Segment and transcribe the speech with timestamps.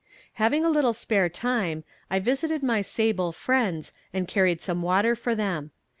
[0.41, 5.35] Having a little spare time I visited my sable friends and carried some water for
[5.35, 5.69] them.